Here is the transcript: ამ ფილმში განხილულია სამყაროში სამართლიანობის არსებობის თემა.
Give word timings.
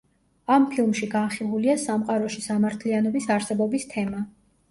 ამ 0.53 0.63
ფილმში 0.69 1.09
განხილულია 1.11 1.75
სამყაროში 1.83 2.43
სამართლიანობის 2.47 3.31
არსებობის 3.35 3.89
თემა. 3.95 4.23